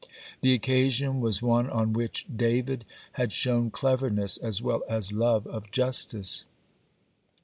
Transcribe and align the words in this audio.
The 0.41 0.55
occasion 0.55 1.19
was 1.21 1.43
one 1.43 1.69
on 1.69 1.93
which 1.93 2.25
David 2.35 2.85
had 3.11 3.31
shown 3.31 3.69
cleverness 3.69 4.37
as 4.37 4.59
well 4.59 4.81
as 4.89 5.13
love 5.13 5.45
of 5.45 5.69
justice. 5.69 6.45